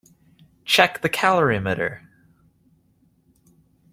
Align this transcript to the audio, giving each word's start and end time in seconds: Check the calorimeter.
Check 0.65 1.03
the 1.03 1.09
calorimeter. 1.09 2.07